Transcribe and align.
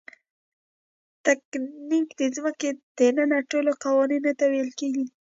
تکتونیک 1.25 2.07
د 2.19 2.21
ځمکې 2.35 2.69
دننه 2.97 3.39
ټولو 3.49 3.71
قواوو 3.81 4.31
ته 4.39 4.45
ویل 4.51 4.71
کیږي. 4.79 5.05